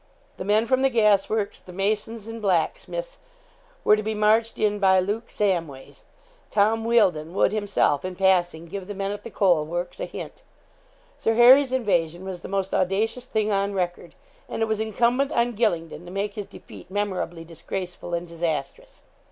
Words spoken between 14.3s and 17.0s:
and it was incumbent on Gylingden to make his defeat